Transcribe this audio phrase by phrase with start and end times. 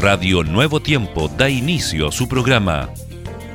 [0.00, 2.88] Radio Nuevo Tiempo da inicio a su programa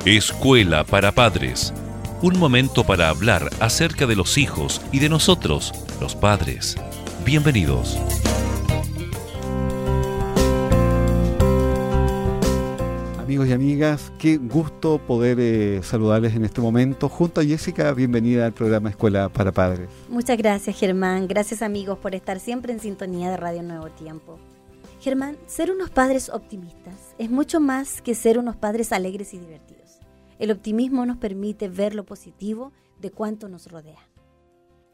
[0.04, 1.74] Escuela para Padres.
[2.22, 5.72] Un momento para hablar acerca de los hijos y de nosotros,
[6.02, 6.76] los padres.
[7.24, 7.98] Bienvenidos.
[13.22, 17.08] Amigos y amigas, qué gusto poder eh, saludarles en este momento.
[17.08, 19.88] Junto a Jessica, bienvenida al programa Escuela para Padres.
[20.10, 24.38] Muchas gracias Germán, gracias amigos por estar siempre en sintonía de Radio Nuevo Tiempo.
[25.04, 30.00] Germán, ser unos padres optimistas es mucho más que ser unos padres alegres y divertidos.
[30.40, 32.72] El optimismo nos permite ver lo positivo
[33.02, 34.00] de cuanto nos rodea.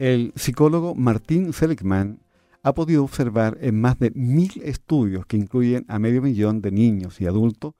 [0.00, 2.18] El psicólogo Martín Seligman
[2.64, 7.20] ha podido observar en más de mil estudios que incluyen a medio millón de niños
[7.20, 7.74] y adultos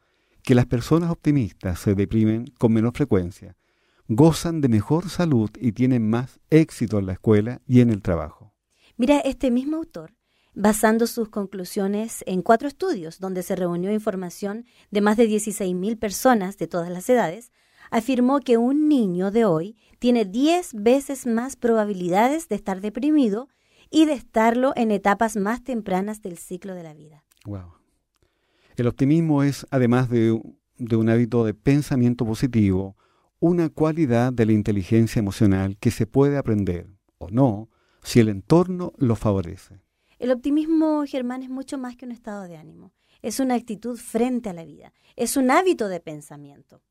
[0.45, 3.57] que las personas optimistas se deprimen con menor frecuencia,
[4.07, 8.55] gozan de mejor salud y tienen más éxito en la escuela y en el trabajo.
[8.97, 10.13] Mira, este mismo autor,
[10.55, 16.59] basando sus conclusiones en cuatro estudios donde se reunió información de más de 16.000 personas
[16.59, 17.53] de todas las edades,
[17.91, 23.49] afirmó que un niño de hoy tiene 10 veces más probabilidades de estar deprimido
[23.91, 27.25] y de estarlo en etapas más tempranas del ciclo de la vida.
[27.45, 27.75] Wow.
[28.77, 32.97] El optimismo es, además de, un hábito de pensamiento positivo,
[33.41, 36.87] una cualidad de la inteligencia emocional que se puede aprender,
[37.19, 37.69] o no,
[38.03, 39.83] si el entorno lo favorece.
[40.21, 42.93] El optimismo, Germán, es mucho más que un estado de ánimo.
[43.23, 44.93] Es una actitud frente a la vida.
[45.17, 46.83] Es un hábito de pensamiento.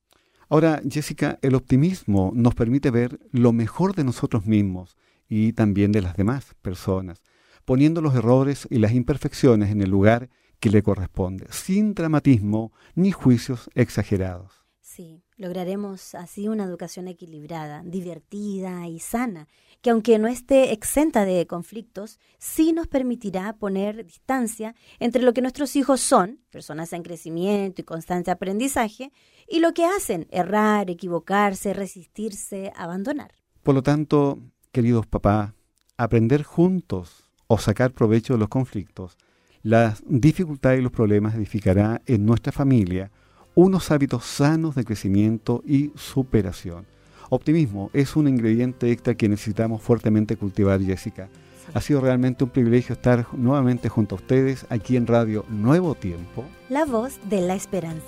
[0.49, 6.01] Ahora, Jessica, el optimismo nos permite ver lo mejor de nosotros mismos y también de
[6.01, 7.21] las demás personas,
[7.65, 13.11] poniendo los errores y las imperfecciones en el lugar que le corresponde, sin dramatismo ni
[13.11, 14.65] juicios exagerados.
[14.81, 19.47] Sí, lograremos así una educación equilibrada, divertida y sana,
[19.81, 25.41] que aunque no esté exenta de conflictos, sí nos permitirá poner distancia entre lo que
[25.41, 29.11] nuestros hijos son, personas en crecimiento y constante aprendizaje,
[29.47, 33.33] y lo que hacen, errar, equivocarse, resistirse, abandonar.
[33.63, 34.37] Por lo tanto,
[34.71, 35.53] queridos papás,
[35.97, 39.17] aprender juntos o sacar provecho de los conflictos
[39.61, 43.11] las dificultades y los problemas edificará en nuestra familia
[43.55, 46.85] unos hábitos sanos de crecimiento y superación.
[47.29, 51.29] Optimismo es un ingrediente extra que necesitamos fuertemente cultivar, Jessica.
[51.73, 56.43] Ha sido realmente un privilegio estar nuevamente junto a ustedes aquí en Radio Nuevo Tiempo.
[56.69, 58.07] La voz de la esperanza.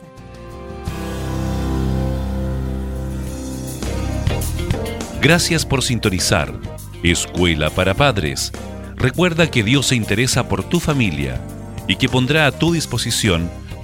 [5.22, 6.52] Gracias por sintonizar.
[7.04, 8.52] Escuela para Padres
[9.02, 11.42] Recuerda que Dios se interesa por tu familia
[11.88, 13.50] y que pondrá a tu disposición